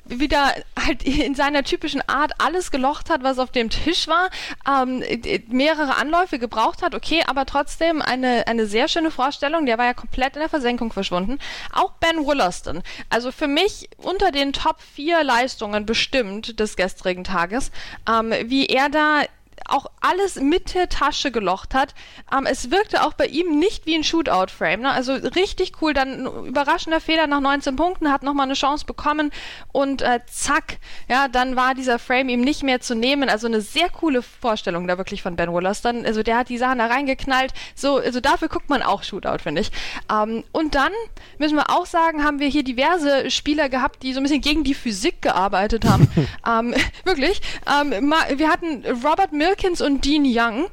wieder 0.05 0.55
halt 0.79 1.03
in 1.03 1.35
seiner 1.35 1.63
typischen 1.65 2.03
Art 2.09 2.33
alles 2.39 2.71
gelocht 2.71 3.11
hat, 3.11 3.23
was 3.23 3.39
auf 3.39 3.51
dem 3.51 3.71
Tisch 3.71 4.09
war, 4.09 4.31
ähm, 4.69 5.03
mehrere 5.49 5.97
Anläufe 5.97 6.39
gebraucht 6.39 6.83
hat, 6.83 6.95
okay, 6.95 7.23
aber 7.27 7.47
trotzdem 7.47 8.03
eine, 8.03 8.47
eine 8.47 8.67
sehr 8.67 8.89
schöne 8.89 9.11
Vorstellung, 9.11 9.67
der 9.67 9.79
war 9.79 9.87
ja 9.87 9.95
komplett 9.95 10.37
in 10.37 10.41
der 10.41 10.49
Versenkung 10.49 10.93
verschwunden. 10.93 11.39
Auch 11.73 11.93
Ben 11.93 12.25
Wollaston, 12.25 12.83
also 13.11 13.33
für 13.33 13.49
mich 13.49 13.89
unter 13.97 14.31
den 14.31 14.53
Top 14.53 14.81
4 14.95 15.25
Leistungen 15.25 15.87
bestimmt 15.87 16.61
des 16.61 16.77
gestrigen 16.77 17.25
Tages, 17.25 17.71
ähm, 18.09 18.33
wie 18.45 18.67
er 18.67 18.89
da 18.89 19.23
auch 19.69 19.87
alles 20.01 20.37
mit 20.37 20.75
der 20.75 20.89
Tasche 20.89 21.31
gelocht 21.31 21.75
hat. 21.75 21.95
Ähm, 22.33 22.47
es 22.47 22.71
wirkte 22.71 23.03
auch 23.05 23.15
bei 23.15 23.27
ihm 23.27 23.59
nicht 23.59 23.87
wie 23.87 23.95
ein 23.95 24.05
Shootout-Frame. 24.05 24.83
Ne? 24.83 24.91
Also 24.91 25.15
richtig 25.15 25.73
cool. 25.81 25.95
Dann 25.95 26.27
überraschender 26.47 27.01
Fehler 27.01 27.27
nach 27.27 27.41
19 27.41 27.77
Punkten, 27.77 28.13
hat 28.13 28.23
nochmal 28.23 28.45
eine 28.45 28.55
Chance 28.55 28.85
bekommen 28.85 29.31
und 29.73 30.03
äh, 30.03 30.21
zack, 30.27 30.79
ja, 31.09 31.29
dann 31.29 31.57
war 31.57 31.75
dieser 31.75 31.99
Frame 31.99 32.29
ihm 32.29 32.41
nicht 32.43 32.63
mehr 32.63 32.81
zu 32.81 32.95
nehmen. 32.95 33.29
Also 33.29 33.47
eine 33.47 33.63
sehr 33.63 33.89
coole 33.89 34.23
Vorstellung 34.23 34.87
da 34.87 34.99
wirklich 34.99 35.23
von 35.23 35.37
Ben 35.37 35.53
Wallace. 35.53 35.81
Dann, 35.81 36.05
also 36.05 36.23
der 36.23 36.39
hat 36.39 36.51
die 36.51 36.59
Sachen 36.59 36.79
da 36.79 36.87
reingeknallt. 36.87 37.55
So, 37.75 37.97
also 37.97 38.21
dafür 38.21 38.49
guckt 38.49 38.69
man 38.69 38.83
auch 38.83 39.03
Shootout, 39.03 39.39
finde 39.43 39.63
ich. 39.63 39.71
Ähm, 40.13 40.45
und 40.53 40.75
dann 40.75 40.93
müssen 41.39 41.57
wir 41.57 41.71
auch 41.71 41.87
sagen, 41.87 42.23
haben 42.23 42.39
wir 42.39 42.49
hier 42.49 42.65
diverse 42.65 43.31
Spieler 43.31 43.71
gehabt, 43.71 44.03
die 44.03 44.13
so 44.13 44.21
ein 44.21 44.25
bisschen 44.25 44.43
gegen 44.43 44.65
die 44.65 44.75
Physik 44.75 45.23
gearbeitet 45.23 45.87
haben. 45.87 46.09
ähm, 46.47 46.75
wirklich. 47.05 47.41
Ähm, 47.67 48.13
wir 48.37 48.51
hatten 48.51 48.85
Robert 49.03 49.33
Mills 49.33 49.55
Wilkins 49.65 49.81
und 49.81 50.05
Dean 50.05 50.25
Young, 50.27 50.67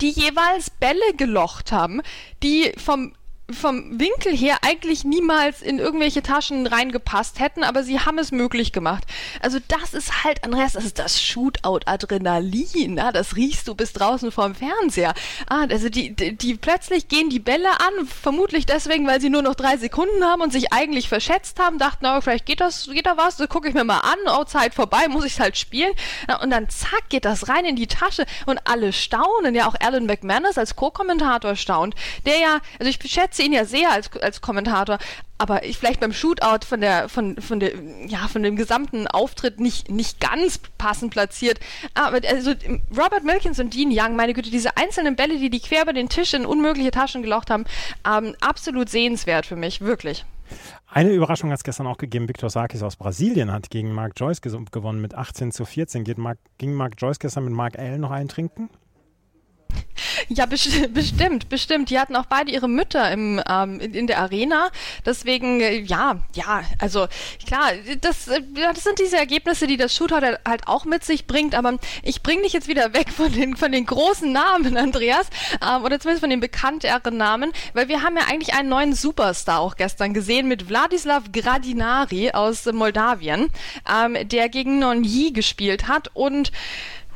die 0.00 0.10
jeweils 0.10 0.70
Bälle 0.70 1.14
gelocht 1.16 1.72
haben, 1.72 2.00
die 2.44 2.72
vom 2.76 3.12
vom 3.52 4.00
Winkel 4.00 4.34
her 4.34 4.56
eigentlich 4.62 5.04
niemals 5.04 5.60
in 5.60 5.78
irgendwelche 5.78 6.22
Taschen 6.22 6.66
reingepasst 6.66 7.40
hätten, 7.40 7.62
aber 7.62 7.82
sie 7.82 8.00
haben 8.00 8.18
es 8.18 8.32
möglich 8.32 8.72
gemacht. 8.72 9.04
Also 9.40 9.58
das 9.68 9.92
ist 9.92 10.24
halt, 10.24 10.42
Andreas, 10.44 10.72
das 10.72 10.84
ist 10.86 10.98
das 10.98 11.20
Shootout-Adrenalin. 11.20 12.96
Ja? 12.96 13.12
Das 13.12 13.36
riechst 13.36 13.68
du 13.68 13.74
bis 13.74 13.92
draußen 13.92 14.32
vorm 14.32 14.54
Fernseher. 14.54 15.12
Ah, 15.46 15.66
also 15.68 15.90
die, 15.90 16.14
die, 16.14 16.36
die 16.36 16.54
plötzlich 16.54 17.08
gehen 17.08 17.28
die 17.28 17.38
Bälle 17.38 17.68
an, 17.68 18.06
vermutlich 18.06 18.64
deswegen, 18.64 19.06
weil 19.06 19.20
sie 19.20 19.28
nur 19.28 19.42
noch 19.42 19.54
drei 19.54 19.76
Sekunden 19.76 20.24
haben 20.24 20.40
und 20.40 20.52
sich 20.52 20.72
eigentlich 20.72 21.10
verschätzt 21.10 21.60
haben, 21.60 21.78
dachten, 21.78 22.06
oh, 22.06 22.22
vielleicht 22.22 22.46
geht 22.46 22.60
das, 22.60 22.88
geht 22.90 23.04
da 23.04 23.18
was, 23.18 23.36
das 23.36 23.50
gucke 23.50 23.68
ich 23.68 23.74
mir 23.74 23.84
mal 23.84 24.00
an, 24.00 24.18
oh, 24.38 24.44
Zeit 24.44 24.72
vorbei, 24.72 25.08
muss 25.08 25.26
ich 25.26 25.34
es 25.34 25.40
halt 25.40 25.58
spielen. 25.58 25.92
Ja, 26.28 26.40
und 26.40 26.48
dann 26.48 26.70
zack, 26.70 27.10
geht 27.10 27.26
das 27.26 27.48
rein 27.48 27.66
in 27.66 27.76
die 27.76 27.88
Tasche 27.88 28.24
und 28.46 28.58
alle 28.66 28.94
staunen. 28.94 29.54
Ja, 29.54 29.68
auch 29.68 29.74
Alan 29.80 30.06
McManus 30.06 30.56
als 30.56 30.76
Co-Kommentator 30.76 31.56
staunt. 31.56 31.94
Der 32.24 32.38
ja, 32.38 32.60
also 32.78 32.88
ich 32.88 32.98
schätze 33.10 33.33
schätze 33.34 33.42
ihn 33.42 33.52
ja 33.52 33.64
sehr 33.64 33.90
als, 33.90 34.10
als 34.20 34.40
Kommentator, 34.40 34.98
aber 35.38 35.64
ich 35.64 35.78
vielleicht 35.78 36.00
beim 36.00 36.12
Shootout 36.12 36.66
von 36.66 36.80
der, 36.80 37.08
von, 37.08 37.36
von 37.36 37.58
der, 37.60 37.72
ja, 38.06 38.28
von 38.28 38.42
dem 38.42 38.56
gesamten 38.56 39.06
Auftritt 39.08 39.60
nicht, 39.60 39.90
nicht 39.90 40.20
ganz 40.20 40.60
passend 40.78 41.12
platziert. 41.12 41.58
Aber 41.94 42.20
also 42.28 42.52
Robert 42.96 43.24
Milkins 43.24 43.58
und 43.58 43.74
Dean 43.74 43.90
Young, 43.90 44.16
meine 44.16 44.34
Güte, 44.34 44.50
diese 44.50 44.76
einzelnen 44.76 45.16
Bälle, 45.16 45.38
die 45.38 45.50
die 45.50 45.60
quer 45.60 45.82
über 45.82 45.92
den 45.92 46.08
Tisch 46.08 46.34
in 46.34 46.46
unmögliche 46.46 46.92
Taschen 46.92 47.22
gelocht 47.22 47.50
haben, 47.50 47.64
ähm, 48.08 48.36
absolut 48.40 48.88
sehenswert 48.88 49.46
für 49.46 49.56
mich, 49.56 49.80
wirklich. 49.80 50.24
Eine 50.86 51.12
Überraschung 51.12 51.50
hat 51.50 51.58
es 51.58 51.64
gestern 51.64 51.88
auch 51.88 51.98
gegeben. 51.98 52.28
Victor 52.28 52.50
Sarkis 52.50 52.82
aus 52.82 52.94
Brasilien 52.94 53.50
hat 53.50 53.70
gegen 53.70 53.92
Mark 53.92 54.12
Joyce 54.16 54.40
gewonnen 54.40 55.00
mit 55.00 55.14
18 55.14 55.50
zu 55.50 55.64
14. 55.64 56.04
Geht 56.04 56.18
Mark, 56.18 56.38
ging 56.58 56.74
Mark 56.74 56.94
Joyce 56.98 57.18
gestern 57.18 57.44
mit 57.44 57.54
Mark 57.54 57.78
Allen 57.78 58.00
noch 58.00 58.12
eintrinken? 58.12 58.70
Ja, 60.28 60.46
bestimmt, 60.46 61.48
bestimmt. 61.48 61.90
Die 61.90 61.98
hatten 61.98 62.16
auch 62.16 62.26
beide 62.26 62.50
ihre 62.50 62.68
Mütter 62.68 63.10
im, 63.10 63.40
ähm, 63.48 63.80
in, 63.80 64.06
der 64.06 64.18
Arena. 64.18 64.70
Deswegen, 65.04 65.60
äh, 65.60 65.78
ja, 65.80 66.20
ja, 66.34 66.62
also 66.78 67.06
klar, 67.46 67.72
das, 68.00 68.28
äh, 68.28 68.40
das 68.54 68.84
sind 68.84 68.98
diese 68.98 69.16
Ergebnisse, 69.16 69.66
die 69.66 69.76
das 69.76 69.94
Shootout 69.94 70.22
halt, 70.22 70.40
halt 70.46 70.68
auch 70.68 70.84
mit 70.84 71.04
sich 71.04 71.26
bringt. 71.26 71.54
Aber 71.54 71.78
ich 72.02 72.22
bringe 72.22 72.42
dich 72.42 72.52
jetzt 72.52 72.68
wieder 72.68 72.92
weg 72.94 73.10
von 73.10 73.32
den, 73.32 73.56
von 73.56 73.72
den 73.72 73.86
großen 73.86 74.30
Namen, 74.32 74.76
Andreas, 74.84 75.28
ähm, 75.62 75.84
oder 75.84 76.00
zumindest 76.00 76.20
von 76.20 76.30
den 76.30 76.40
bekannteren 76.40 77.16
Namen, 77.16 77.52
weil 77.72 77.88
wir 77.88 78.02
haben 78.02 78.16
ja 78.16 78.24
eigentlich 78.24 78.54
einen 78.54 78.68
neuen 78.68 78.94
Superstar 78.94 79.60
auch 79.60 79.76
gestern 79.76 80.14
gesehen 80.14 80.48
mit 80.48 80.68
Wladislav 80.68 81.24
Gradinari 81.32 82.30
aus 82.32 82.66
Moldawien, 82.66 83.48
ähm, 83.90 84.16
der 84.28 84.48
gegen 84.48 84.78
Nonyi 84.78 85.32
gespielt 85.32 85.88
hat 85.88 86.10
und 86.14 86.52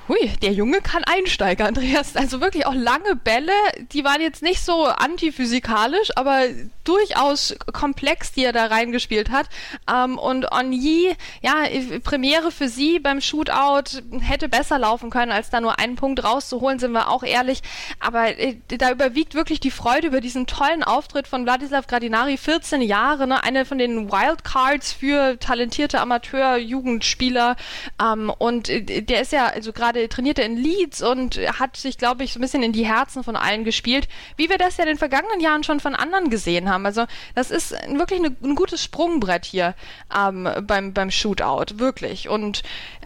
Hui, 0.09 0.31
der 0.41 0.53
Junge 0.53 0.81
kann 0.81 1.05
Einsteiger, 1.05 1.67
Andreas. 1.67 2.17
Also 2.17 2.41
wirklich 2.41 2.65
auch 2.65 2.75
lange 2.75 3.15
Bälle, 3.15 3.53
die 3.93 4.05
waren 4.05 4.23
jetzt 4.23 4.43
nicht 4.43 4.65
so 4.65 4.87
antiphysikalisch, 4.87 6.17
aber 6.17 6.45
durchaus 6.85 7.55
komplex, 7.75 8.33
die 8.33 8.45
er 8.45 8.55
da 8.55 8.67
reingespielt 8.67 9.31
hat. 9.31 9.49
Ähm, 9.93 10.19
und 10.19 10.51
Onyi, 10.51 11.15
ja, 11.43 11.65
Premiere 12.03 12.51
für 12.51 12.69
sie 12.69 12.99
beim 12.99 13.21
Shootout 13.21 14.01
hätte 14.21 14.49
besser 14.49 14.79
laufen 14.79 15.11
können, 15.11 15.31
als 15.31 15.51
da 15.51 15.61
nur 15.61 15.79
einen 15.79 15.97
Punkt 15.97 16.25
rauszuholen, 16.25 16.79
sind 16.79 16.93
wir 16.93 17.11
auch 17.11 17.23
ehrlich. 17.23 17.61
Aber 18.01 18.39
äh, 18.39 18.57
da 18.69 18.91
überwiegt 18.91 19.35
wirklich 19.35 19.61
die 19.61 19.71
Freude 19.71 20.07
über 20.07 20.23
diesen 20.23 20.47
tollen 20.47 20.83
Auftritt 20.83 21.29
von 21.29 21.45
Vladislav 21.45 21.87
Gradinari, 21.87 22.39
14 22.39 22.81
Jahre, 22.81 23.27
ne, 23.27 23.45
eine 23.45 23.67
von 23.67 23.77
den 23.77 24.11
Wildcards 24.11 24.93
für 24.93 25.39
talentierte 25.39 26.01
Amateur-Jugendspieler. 26.01 27.57
Ähm, 28.03 28.33
und 28.39 28.71
äh, 28.71 29.03
der 29.03 29.21
ist 29.21 29.33
ja, 29.33 29.49
also 29.49 29.75
gerade 29.75 29.98
gerade 29.99 30.09
trainiert 30.09 30.39
er 30.39 30.47
in 30.47 30.57
Leeds 30.57 31.03
und 31.03 31.37
hat 31.59 31.77
sich, 31.77 31.99
glaube 31.99 32.25
ich, 32.25 32.33
so 32.33 32.39
ein 32.39 32.43
bisschen 32.43 32.63
in 32.63 32.73
die 32.73 32.87
Herzen 32.87 33.25
von 33.25 33.37
allen 33.37 33.65
gespielt, 33.65 34.09
wie 34.37 34.49
wir 34.49 34.59
das 34.59 34.77
ja 34.77 34.85
in 34.85 34.89
den 34.89 34.99
vergangenen 34.99 35.41
Jahren 35.41 35.65
schon 35.65 35.81
von 35.81 35.95
anderen 35.95 36.31
gesehen 36.31 36.69
haben. 36.69 36.87
Also 36.87 37.07
das 37.35 37.51
ist 37.51 37.73
wirklich 37.73 38.21
eine, 38.21 38.35
ein 38.43 38.55
gutes 38.55 38.83
Sprungbrett 38.83 39.45
hier 39.45 39.75
ähm, 40.17 40.49
beim, 40.63 40.93
beim 40.93 41.11
Shootout, 41.11 41.79
wirklich. 41.79 42.29
Und 42.29 42.63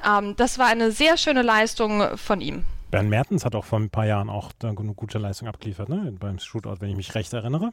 ähm, 0.06 0.34
das 0.36 0.58
war 0.58 0.66
eine 0.66 0.90
sehr 0.90 1.16
schöne 1.16 1.42
Leistung 1.42 2.16
von 2.16 2.40
ihm. 2.40 2.64
Bernd 2.90 3.08
Mertens 3.08 3.44
hat 3.44 3.54
auch 3.54 3.64
vor 3.64 3.78
ein 3.78 3.88
paar 3.88 4.06
Jahren 4.06 4.28
auch 4.28 4.52
eine 4.62 4.74
gute 4.94 5.18
Leistung 5.18 5.48
abgeliefert, 5.48 5.88
ne? 5.88 6.12
beim 6.18 6.38
Shootout, 6.38 6.76
wenn 6.80 6.90
ich 6.90 6.96
mich 6.96 7.14
recht 7.14 7.32
erinnere. 7.32 7.72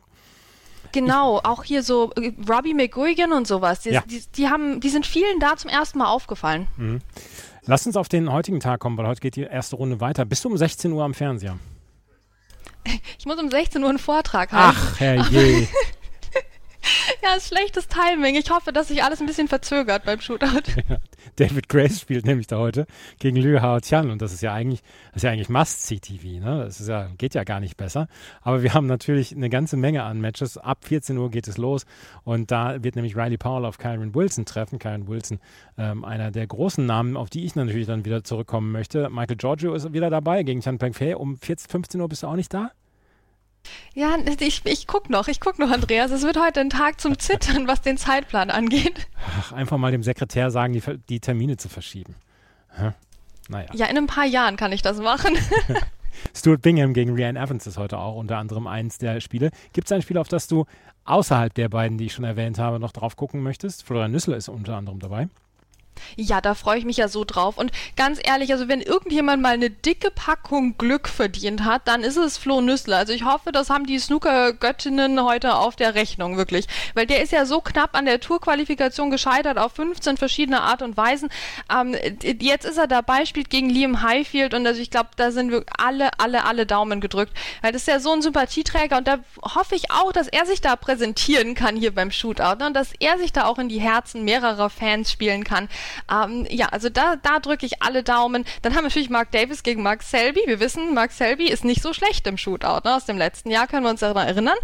Genau, 0.91 1.39
auch 1.43 1.63
hier 1.63 1.84
so 1.84 2.12
äh, 2.13 2.31
Robbie 2.48 2.74
McGuigan 2.74 3.31
und 3.31 3.48
sowas. 3.48 3.81
Die, 3.81 3.89
ja. 3.89 4.03
die, 4.05 4.24
die, 4.36 4.50
haben, 4.50 4.79
die 4.79 4.89
sind 4.89 5.05
vielen 5.05 5.39
da 5.39 5.55
zum 5.58 5.69
ersten 5.69 6.00
Mal 6.00 6.08
aufgefallen. 6.08 6.67
Mhm. 6.77 7.01
Lass 7.65 7.86
uns 7.86 7.96
auf 7.96 8.10
den 8.10 8.31
heutigen 8.31 8.60
Tag 8.60 8.79
kommen, 8.79 8.98
weil 8.98 9.08
heute 9.08 9.22
geht 9.22 9.36
die 9.36 9.43
erste 9.43 9.75
Runde 9.75 10.00
weiter. 10.01 10.25
Bist 10.25 10.43
du 10.43 10.50
um 10.50 10.58
16 10.58 10.91
Uhr 10.91 11.03
am 11.03 11.13
Fernseher? 11.13 11.58
Ich 13.19 13.25
muss 13.25 13.38
um 13.38 13.51
16 13.51 13.84
Uhr 13.84 13.89
einen 13.89 14.00
Vortrag 14.00 14.51
haben. 14.53 14.75
Ach, 14.75 15.00
herrje. 15.00 15.67
ja, 17.24 17.36
ist 17.36 17.48
schlechtes 17.48 17.88
Timing. 17.88 18.36
Ich 18.36 18.50
hoffe, 18.50 18.72
dass 18.72 18.88
sich 18.88 19.04
alles 19.04 19.20
ein 19.20 19.26
bisschen 19.26 19.48
verzögert 19.48 20.06
beim 20.06 20.22
Shootout. 20.22 20.64
Ja, 20.90 20.98
David 21.36 21.70
Grace 21.70 22.00
spielt 22.00 22.26
nämlich 22.26 22.48
da 22.48 22.58
heute 22.58 22.88
gegen 23.20 23.36
Liu 23.36 23.62
Haotian 23.62 24.10
und 24.10 24.22
das 24.22 24.34
ist 24.34 24.42
ja 24.42 24.54
eigentlich, 24.54 24.82
das 25.10 25.18
ist 25.18 25.24
ja 25.24 25.32
eigentlich 25.32 25.50
Must-See-TV, 25.50 26.44
ne? 26.44 26.64
Das 26.64 26.80
ist 26.80 26.88
ja, 26.88 27.10
geht 27.18 27.36
ja 27.36 27.44
gar 27.44 27.60
nicht 27.60 27.78
besser. 27.78 28.08
Aber 28.42 28.64
wir 28.64 28.74
haben 28.74 28.88
natürlich 28.88 29.36
eine 29.36 29.50
ganze 29.50 29.78
Menge 29.78 30.04
an 30.04 30.22
Matches. 30.22 30.58
Ab 30.58 30.86
14 30.86 31.18
Uhr 31.18 31.30
geht 31.30 31.48
es 31.48 31.58
los 31.58 31.86
und 32.24 32.52
da 32.52 32.82
wird 32.84 32.96
nämlich 32.96 33.16
Riley 33.16 33.38
Powell 33.38 33.66
auf 33.66 33.78
Kyron 33.78 34.16
Wilson 34.16 34.46
treffen. 34.46 34.80
Kyron 34.80 35.08
Wilson, 35.08 35.40
ähm, 35.78 36.06
einer 36.06 36.32
der 36.32 36.48
großen 36.48 36.86
Namen, 36.86 37.18
auf 37.18 37.30
die 37.30 37.46
ich 37.46 37.56
natürlich 37.56 37.88
dann 37.88 38.06
wieder 38.06 38.24
zurückkommen 38.24 38.72
möchte. 38.72 39.10
Michael 39.10 39.38
Giorgio 39.38 39.74
ist 39.74 39.94
wieder 39.94 40.10
dabei 40.10 40.44
gegen 40.44 40.62
Chan 40.62 40.78
Pengfei. 40.80 41.16
Um 41.16 41.38
14, 41.38 41.70
15 41.70 42.02
Uhr 42.02 42.10
bist 42.10 42.24
du 42.24 42.28
auch 42.28 42.36
nicht 42.36 42.54
da? 42.54 42.72
Ja, 43.94 44.18
ich, 44.40 44.66
ich 44.66 44.88
guck 44.88 45.10
noch, 45.10 45.28
ich 45.28 45.40
guck 45.40 45.60
noch, 45.60 45.72
Andreas. 45.72 46.12
Es 46.12 46.24
wird 46.24 46.40
heute 46.40 46.60
ein 46.60 46.70
Tag 46.70 47.02
zum 47.02 47.18
Zittern, 47.20 47.68
was 47.68 47.82
den 47.82 47.98
Zeitplan 47.98 48.50
angeht. 48.50 49.08
Ach, 49.40 49.52
einfach 49.52 49.78
mal 49.78 49.92
dem 49.92 50.04
Sekretär 50.04 50.52
sagen, 50.52 50.74
die, 50.74 50.84
die 51.10 51.20
Termine 51.20 51.58
zu 51.58 51.70
verschieben. 51.70 52.16
Hm? 52.70 52.94
Naja. 53.50 53.70
Ja, 53.74 53.88
in 53.88 53.98
ein 53.98 54.08
paar 54.08 54.26
Jahren 54.26 54.58
kann 54.58 54.72
ich 54.72 54.82
das 54.82 55.00
machen. 55.00 55.38
Stuart 56.36 56.62
Bingham 56.62 56.94
gegen 56.94 57.14
Rianne 57.14 57.40
Evans 57.40 57.68
ist 57.68 57.78
heute 57.78 57.98
auch 57.98 58.16
unter 58.16 58.38
anderem 58.38 58.68
eins 58.68 58.98
der 58.98 59.20
Spiele. 59.22 59.52
Gibt 59.74 59.88
es 59.88 59.92
ein 59.92 60.02
Spiel, 60.02 60.18
auf 60.18 60.28
das 60.28 60.48
du 60.48 60.66
außerhalb 61.06 61.54
der 61.54 61.70
beiden, 61.70 61.98
die 61.98 62.06
ich 62.06 62.14
schon 62.14 62.26
erwähnt 62.26 62.60
habe, 62.60 62.80
noch 62.80 62.92
drauf 62.92 63.16
gucken 63.16 63.42
möchtest? 63.42 63.84
Florian 63.84 64.12
Nüssler 64.12 64.38
ist 64.38 64.50
unter 64.50 64.76
anderem 64.76 65.00
dabei. 65.00 65.30
Ja, 66.15 66.41
da 66.41 66.56
freue 66.56 66.77
ich 66.79 66.86
mich 66.86 66.98
ja 66.98 67.08
so 67.08 67.25
drauf. 67.25 67.58
Und 67.58 67.72
ganz 67.96 68.20
ehrlich, 68.24 68.51
also 68.51 68.68
wenn 68.68 68.82
irgendjemand 68.82 69.41
mal 69.41 69.53
eine 69.53 69.70
dicke 69.70 70.12
Packung 70.12 70.77
Glück 70.77 71.08
verdient 71.08 71.63
hat, 71.63 71.88
dann 71.88 72.03
ist 72.03 72.18
es 72.18 72.38
Flo 72.38 72.62
Nüssler. 72.62 72.98
Also 72.98 73.13
ich 73.13 73.25
hoffe, 73.25 73.51
das 73.51 73.70
haben 73.70 73.86
die 73.86 74.00
Snooker-Göttinnen 74.00 75.24
heute 75.24 75.56
auf 75.56 75.75
der 75.75 75.96
Rechnung, 75.96 76.38
wirklich. 76.38 76.68
Weil 76.94 77.06
der 77.06 77.22
ist 77.22 77.32
ja 77.32 77.46
so 77.46 77.62
knapp 77.62 77.96
an 77.96 78.06
der 78.06 78.20
Tourqualifikation 78.20 79.12
gescheitert 79.12 79.58
auf 79.58 79.74
15 79.74 80.18
verschiedene 80.18 80.62
Art 80.62 80.82
und 80.82 80.98
Weisen. 80.98 81.29
Ähm, 81.74 81.96
jetzt 82.39 82.65
ist 82.65 82.77
er 82.77 82.88
dabei, 82.88 83.25
spielt 83.25 83.50
gegen 83.50 83.70
Liam 83.70 84.01
Highfield 84.01 84.53
und 84.53 84.65
also 84.65 84.82
ich 84.82 84.91
glaube, 84.91 85.10
da 85.15 85.32
sind 85.32 85.51
wir 85.51 85.63
alle, 85.77 86.12
alle, 86.20 86.46
alle 86.46 86.65
Daumen 86.65 87.01
gedrückt. 87.01 87.34
Weil 87.62 87.72
das 87.72 87.84
ist 87.84 87.88
ja 87.88 88.00
so 88.00 88.12
ein 88.12 88.22
Sympathieträger 88.22 88.98
und 88.98 89.08
da 89.08 89.20
hoffe 89.41 89.75
ich 89.75 89.91
auch, 89.91 90.12
dass 90.12 90.27
er 90.27 90.46
sich 90.46 90.62
da 90.62 90.75
präsentieren 90.75 91.56
kann 91.56 91.75
hier 91.75 91.94
beim 91.94 92.12
Shootout 92.12 92.60
ne? 92.60 92.68
und 92.68 92.74
dass 92.74 92.94
er 93.00 93.18
sich 93.18 93.34
da 93.34 93.46
auch 93.46 93.58
in 93.60 93.70
die 93.70 93.79
Herzen 93.79 94.24
mehrerer 94.24 94.70
Fans 94.70 95.12
spielen 95.12 95.44
kann. 95.44 95.70
Ähm, 96.12 96.46
ja, 96.50 96.67
also 96.67 96.89
da, 96.89 97.15
da 97.15 97.39
drücke 97.39 97.65
ich 97.65 97.81
alle 97.81 98.03
Daumen. 98.03 98.46
Dann 98.62 98.74
haben 98.74 98.84
wir 98.84 98.89
natürlich 98.89 99.10
Mark 99.10 99.31
Davis 99.31 99.63
gegen 99.63 99.84
Mark 99.84 100.03
Selby. 100.03 100.41
Wir 100.46 100.60
wissen, 100.60 100.93
Mark 100.93 101.12
Selby 101.12 101.48
ist 101.48 101.65
nicht 101.65 101.81
so 101.81 101.93
schlecht 101.93 102.27
im 102.27 102.38
Shootout. 102.38 102.81
Ne? 102.84 102.96
Aus 102.96 103.05
dem 103.05 103.17
letzten 103.17 103.51
Jahr 103.51 103.67
können 103.67 103.84
wir 103.84 103.89
uns 103.89 104.00
daran 104.01 104.27
erinnern. 104.27 104.58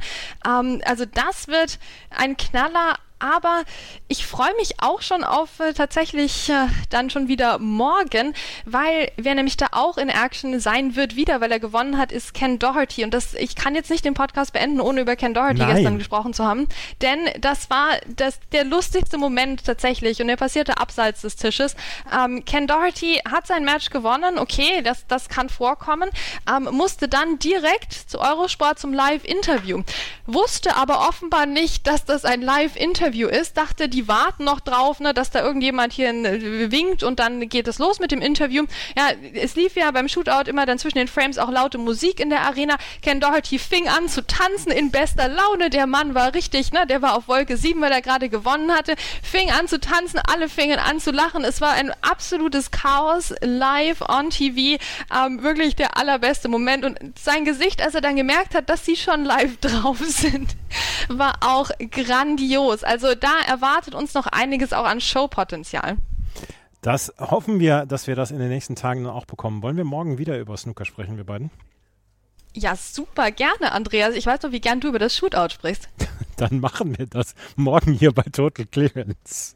Ähm, 0.46 0.82
also 0.86 1.06
das 1.06 1.48
wird 1.48 1.80
ein 2.10 2.38
Knaller 2.38 2.98
aber 3.20 3.64
ich 4.08 4.26
freue 4.26 4.54
mich 4.58 4.82
auch 4.82 5.02
schon 5.02 5.24
auf 5.24 5.60
äh, 5.60 5.74
tatsächlich 5.74 6.50
äh, 6.50 6.68
dann 6.90 7.10
schon 7.10 7.28
wieder 7.28 7.60
morgen, 7.60 8.34
weil 8.66 9.12
wer 9.18 9.36
nämlich 9.36 9.58
da 9.58 9.68
auch 9.72 9.98
in 9.98 10.10
Action 10.10 10.60
sein 10.60 10.96
wird 10.96 11.16
wieder, 11.16 11.42
weil 11.42 11.52
er 11.52 11.60
gewonnen 11.60 11.98
hat, 11.98 12.12
ist 12.12 12.34
Ken 12.34 12.60
Doherty. 12.60 13.04
Und 13.04 13.14
das, 13.14 13.34
ich 13.34 13.56
kann 13.56 13.74
jetzt 13.74 13.90
nicht 13.90 14.06
den 14.06 14.14
Podcast 14.14 14.54
beenden, 14.54 14.82
ohne 14.82 15.02
über 15.02 15.16
Ken 15.16 15.34
Doherty 15.34 15.60
Nein. 15.60 15.76
gestern 15.76 15.98
gesprochen 15.98 16.34
zu 16.34 16.46
haben, 16.46 16.68
denn 17.02 17.20
das 17.40 17.70
war 17.70 17.90
das, 18.08 18.40
der 18.52 18.64
lustigste 18.64 19.18
Moment 19.18 19.66
tatsächlich 19.66 20.22
und 20.22 20.28
der 20.28 20.36
passierte 20.36 20.78
abseits 20.78 21.22
des 21.22 21.36
Tisches. 21.36 21.76
Ähm, 22.16 22.46
Ken 22.46 22.68
Doherty 22.68 23.22
hat 23.30 23.48
sein 23.48 23.64
Match 23.64 23.90
gewonnen, 23.90 24.38
okay, 24.38 24.82
das, 24.84 25.08
das 25.08 25.30
kann 25.30 25.50
vorkommen, 25.50 26.10
ähm, 26.50 26.70
musste 26.72 27.08
dann 27.08 27.40
direkt 27.40 27.94
zu 27.94 28.20
Eurosport 28.20 28.78
zum 28.78 28.94
Live-Interview, 28.94 29.84
wusste 30.26 30.76
aber 30.76 31.08
offenbar 31.08 31.46
nicht, 31.46 31.88
dass 31.88 32.06
das 32.06 32.26
ein 32.26 32.42
Live-Interview 32.42 33.15
Interview 33.16 33.28
ist, 33.30 33.56
dachte, 33.56 33.88
die 33.88 34.10
warten 34.10 34.44
noch 34.44 34.60
drauf, 34.60 35.00
ne, 35.00 35.14
dass 35.14 35.30
da 35.30 35.42
irgendjemand 35.42 35.94
hier 35.94 36.12
winkt 36.12 37.02
und 37.02 37.20
dann 37.20 37.48
geht 37.48 37.66
es 37.66 37.80
los 37.80 38.00
mit 38.00 38.12
dem 38.12 38.22
Interview. 38.22 38.66
Ja, 38.98 39.12
es 39.34 39.56
lief 39.56 39.78
ja 39.78 39.90
beim 39.92 40.10
Shootout 40.10 40.50
immer 40.50 40.66
dann 40.66 40.80
zwischen 40.80 40.98
den 40.98 41.08
Frames 41.08 41.38
auch 41.38 41.50
laute 41.50 41.78
Musik 41.78 42.20
in 42.20 42.30
der 42.30 42.42
Arena. 42.42 42.76
Ken 43.02 43.22
Doherty 43.22 43.58
fing 43.58 43.88
an 43.88 44.10
zu 44.10 44.26
tanzen 44.28 44.70
in 44.70 44.92
bester 44.92 45.30
Laune. 45.30 45.70
Der 45.70 45.88
Mann 45.88 46.14
war 46.14 46.34
richtig, 46.34 46.74
ne, 46.74 46.86
der 46.88 47.02
war 47.02 47.16
auf 47.16 47.30
Wolke 47.30 47.56
7, 47.56 47.80
weil 47.80 47.94
er 47.94 48.02
gerade 48.02 48.28
gewonnen 48.28 48.74
hatte. 48.74 48.96
Fing 49.24 49.50
an 49.50 49.70
zu 49.70 49.80
tanzen, 49.80 50.20
alle 50.20 50.50
fingen 50.50 50.80
an 50.80 51.00
zu 51.00 51.12
lachen. 51.12 51.46
Es 51.46 51.62
war 51.62 51.72
ein 51.72 51.94
absolutes 52.02 52.72
Chaos 52.72 53.34
live 53.40 54.02
on 54.02 54.30
TV. 54.30 54.84
Ähm, 55.16 55.42
wirklich 55.42 55.78
der 55.78 55.96
allerbeste 55.96 56.50
Moment 56.50 56.84
und 56.84 57.00
sein 57.18 57.46
Gesicht, 57.46 57.82
als 57.82 57.96
er 57.96 58.02
dann 58.02 58.18
gemerkt 58.18 58.56
hat, 58.56 58.70
dass 58.70 58.84
sie 58.84 58.98
schon 58.98 59.24
live 59.24 59.56
drauf 59.62 60.00
sind. 60.00 60.58
War 61.08 61.36
auch 61.42 61.70
grandios. 61.92 62.84
Also 62.84 63.16
da 63.16 63.40
erwartet 63.48 63.96
uns 63.96 64.14
noch 64.14 64.28
einiges 64.28 64.74
auch 64.74 64.86
an 64.86 65.02
Showpotenzial. 65.02 65.98
Das 66.82 67.14
hoffen 67.18 67.60
wir, 67.60 67.86
dass 67.86 68.06
wir 68.08 68.16
das 68.16 68.32
in 68.32 68.40
den 68.40 68.50
nächsten 68.50 68.76
Tagen 68.76 69.08
auch 69.08 69.26
bekommen. 69.26 69.64
Wollen 69.64 69.78
wir 69.78 69.86
morgen 69.86 70.18
wieder 70.18 70.38
über 70.38 70.56
Snooker 70.56 70.86
sprechen, 70.86 71.18
wir 71.18 71.24
beiden? 71.24 71.50
Ja, 72.54 72.76
super 72.76 73.32
gerne, 73.32 73.72
Andreas. 73.72 74.16
Ich 74.16 74.26
weiß 74.26 74.40
doch, 74.42 74.52
wie 74.52 74.62
gern 74.62 74.80
du 74.80 74.90
über 74.90 75.00
das 75.00 75.16
Shootout 75.16 75.50
sprichst. 75.50 75.90
Dann 76.38 76.60
machen 76.60 76.98
wir 76.98 77.08
das 77.08 77.34
morgen 77.56 77.94
hier 77.94 78.12
bei 78.12 78.24
Total 78.24 78.66
Clearance. 78.66 79.56